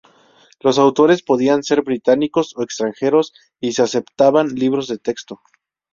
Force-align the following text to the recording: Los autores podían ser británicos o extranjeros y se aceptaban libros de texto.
Los 0.61 0.79
autores 0.79 1.21
podían 1.21 1.61
ser 1.61 1.83
británicos 1.83 2.55
o 2.57 2.63
extranjeros 2.63 3.33
y 3.59 3.73
se 3.73 3.83
aceptaban 3.83 4.47
libros 4.55 4.87
de 4.87 4.97
texto. 4.97 5.39